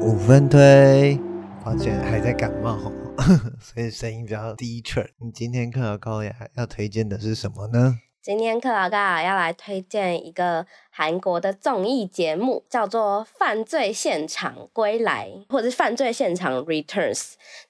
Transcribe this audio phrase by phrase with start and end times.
[0.00, 1.20] 五分推，
[1.62, 2.78] 抱歉还在感冒，
[3.60, 5.06] 所以声音比较低沉。
[5.18, 7.98] 你今天克劳高雅要推荐的是什么呢？
[8.22, 10.64] 今天克劳高雅要来推荐一个
[10.94, 17.18] 韩国的综艺节目，叫做《犯罪现场归来》或者是《犯罪现场 Returns》。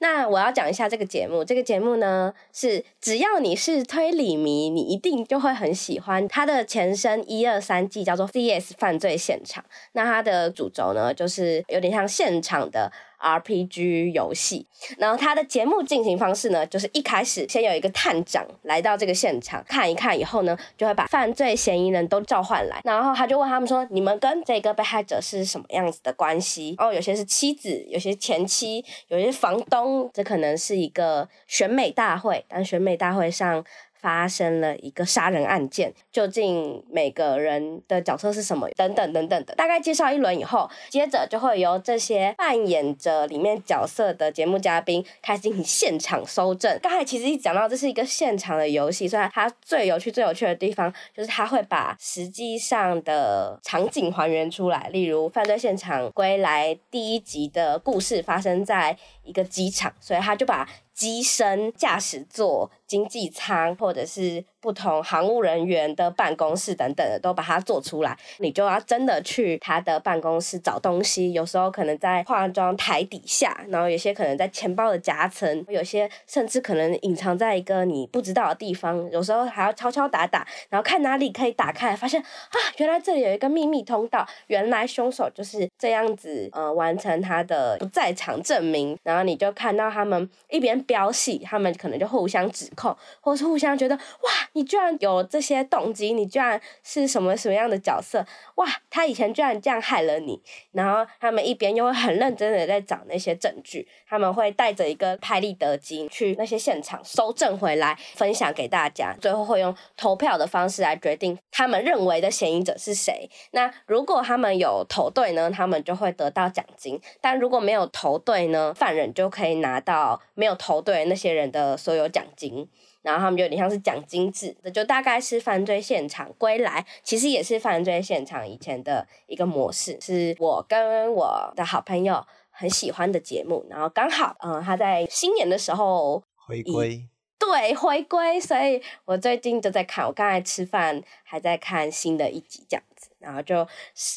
[0.00, 1.44] 那我要讲一下这个节目。
[1.44, 6.26] 这个节目呢，是只要你是推理迷，你一定就会很喜欢。
[6.26, 9.62] 它的前身一二三季叫做《CS 犯罪现场》，
[9.92, 12.90] 那它的主轴呢，就是有点像现场的。
[13.22, 14.66] RPG 游戏，
[14.98, 33.64] 然后它的节目进行方式呢，就是一开始先有一个探长来到这个现场看一看，以后呢，就会把犯罪嫌疑人都召唤来，然后他就问他们说：“你们跟这个被害者是什么样子的关系？”哦，有些是妻子，有些前妻，有些房东，这可能是一个选美大会，但选美大会上。
[34.02, 38.68] 发生了一个杀人案件，究竟每个人的角色是什么？
[38.76, 46.76] 等等等等的，大概介绍一轮以后，接着就会由这些扮演着里面角色的节目嘉宾开始进行现场搜证。
[46.82, 54.88] 刚才其实一讲到这是一个现场的游戏，所以它最有趣、最有趣的地方就是它会把实际上的场景还原出来。
[54.92, 68.16] 例如《犯罪现场归来》第一集的故事发生在一个机场，所以他就把机身、驾驶座、经济舱，或者是不同航务人员的办公室等等的，都把它做出来。
[68.38, 79.10] 你就要真的去他的办公室找东西，有时候可能在化妆台底下，然后有些可能在钱包的夹层，有些甚至可能隐藏在一个你不知道的地方。
[79.10, 88.96] 有时候还要敲敲打打，然后看哪里可以打开，发现啊，原来这里有一个秘密通道，原来凶手就是这样子，呃，完成他的不在场证明。
[89.02, 90.72] 然后你就看到他们一边。
[90.84, 98.24] 飙戏，他们可能就互相指控，或是互相觉得哇，你居然有这些动机，你居然是什么什么样的角色？
[98.54, 100.40] 哇，他以前居然这样害了你。
[100.70, 109.14] 然后他们一边又会很认真的在找那些证据，他们会带着一个拍立得机去那些现场搜证回来，分享给大家。
[109.20, 113.28] 最后会用投票的方式来决定他们认为的嫌疑者是谁。
[113.50, 120.56] 那如果他们有投对呢，他们就会得到奖金；但如果没有投对呢，犯人就可以拿到没有。
[120.62, 122.68] 投对那些人的所有奖金，
[123.02, 137.06] 然后他们就有点像是讲精致，这就大概是犯罪现场归来，其实也是犯罪现场以前的一个模式，是我跟我的好朋友很喜欢的节目，然后刚好，嗯，他在新年的时候回归，
[137.38, 143.66] 对，回归，所以我最近就在看，我刚才吃饭还在看新的一集这样子，然后就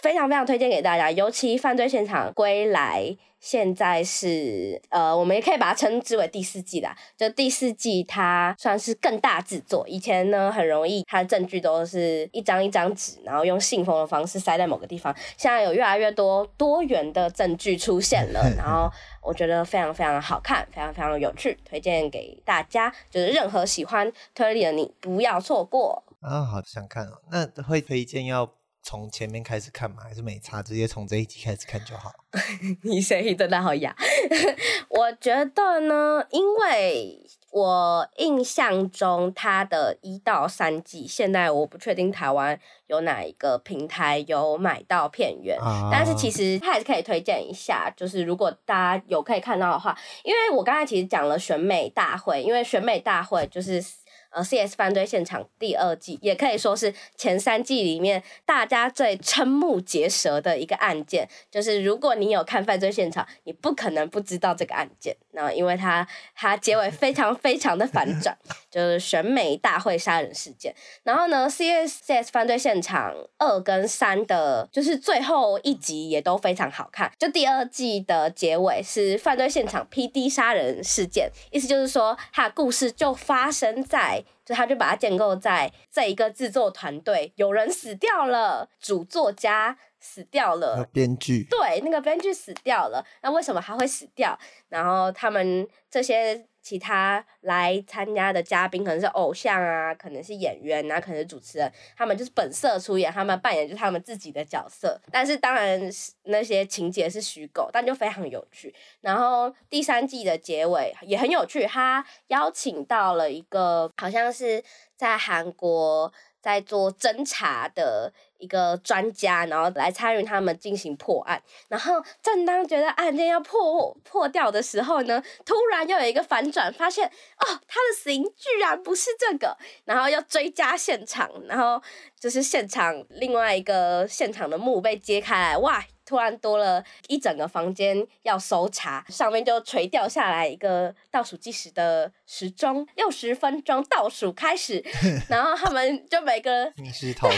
[0.00, 3.16] 非常非常推荐给大家，尤其犯罪现场归来。
[3.40, 6.96] 现在是呃，我们也可以把它称之为第四季啦。
[7.16, 9.86] 就第四季，它算是更大制作。
[9.86, 15.14] 以前呢，很容易，它的证据都是一张一张纸，然后用信封的方式塞在某个地方。
[15.36, 18.90] 现在有越来越多多元的证据出现了， 然后
[19.22, 22.92] 我觉得非常非常好看，非常非常有趣，推荐给大家。
[23.08, 26.02] 就是任何喜欢推理的你，不要错过。
[26.20, 27.20] 啊，好想看哦。
[27.30, 28.57] 那会推荐要。
[28.88, 29.98] 从前面开始看嘛？
[30.02, 32.10] 还是没差，直接从这一集开始看就好？
[32.84, 33.94] 你声音真的好哑。
[34.88, 47.92] 我觉得呢，因为我印象中它的一到三季，现在我不确定台湾有哪一个平台有买到片源，啊、但是其实它还是可以推荐一下。
[47.94, 49.94] 就是如果大家有可以看到的话，
[50.24, 53.84] 因为我刚才其实讲了选美大会，因为选美大会就是。
[54.30, 61.26] 呃，CS 犯罪现场第二季也可以说是前三季里面大家最瞠目结舌的一个案件。
[61.50, 65.16] 就是如果你有看犯罪现场，你不可能不知道这个案件。
[65.30, 68.36] 然后，因为它它结尾非常非常的反转，
[68.70, 70.74] 就是选美大会杀人事件。
[71.04, 77.10] 然后呢，CS CS 犯罪现场二跟三的，就是最后一集也都非常好看。
[77.18, 84.17] 就第二季的结尾是犯罪现场 PD 杀人事件，意思就是说，它的故事就发生在。
[84.44, 94.38] 就他就把它建构在这一个制作团队，有人死掉了，主作家死掉了，编剧对，那个编剧死掉了，那为什么他会死掉？
[94.68, 96.47] 然后他们这些。
[96.62, 105.00] 其他来参加的嘉宾可能是偶像啊，可能是演员啊，可能是主持人，他们就是本色出演，他们扮演就是他们自己的角色。
[105.10, 105.80] 但是当然
[106.24, 108.74] 那些情节是虚构，但就非常有趣。
[109.00, 114.62] 然后第三季的结尾也很有趣，他邀请到了一个好像是
[114.96, 118.12] 在韩国在做侦查的。
[118.38, 121.40] 一个专家，然后来参与他们进行破案。
[121.68, 129.56] 然后正当觉得案件要破破掉的时候呢，突然又有一个反转，发现哦，他的死因居然不是这个。
[129.84, 131.82] 然后要追加现场，然后
[132.18, 135.84] 就是现场另外一个现场的幕被揭开来，哇！
[136.04, 144.82] 突然多了一整个房间要搜查，上面就垂掉下来一个倒数计时的时钟，六十分钟倒数开始，
[145.28, 146.74] 然后他们就每个人，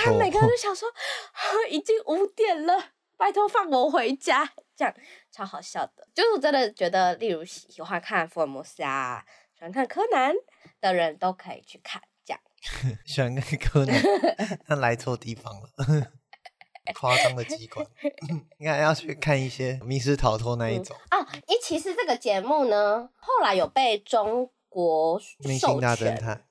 [0.05, 0.89] 他每个人都想说，
[1.71, 4.95] 已经五点了，拜托放我回家，这样
[5.31, 6.09] 超好笑的。
[6.15, 10.35] 就是我真的觉得，例如喜欢看福尔摩斯啊，喜欢看柯南
[10.81, 12.41] 的人都可以去看，这样。
[13.07, 14.03] 喜欢看柯南，
[14.67, 16.11] 他来错地方了。
[16.95, 17.87] 夸张的机关，
[18.59, 21.27] 应该要去看一些密室逃脱那一种、嗯、哦。
[21.47, 26.45] 因其实这个节目呢，后来有被中国明星大侦探，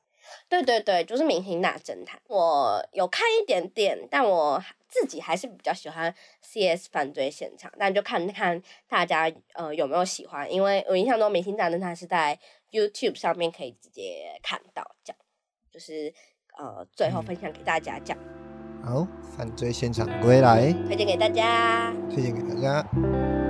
[0.48, 2.20] 对对对，就是明星大侦探。
[2.28, 7.72] 我有看一点点，但我自己还是比较喜欢 CS 犯罪现场。
[7.78, 12.38] 但就看看大家呃有没有喜欢，因为我印象中明星大侦探是在
[12.72, 15.18] YouTube 上面可以直接看到，这样
[15.72, 16.14] 就是
[16.58, 18.18] 呃最后分享给大家讲。
[18.84, 19.06] 好，
[19.36, 23.49] 犯罪现场归来，推荐给大家，推荐给大家。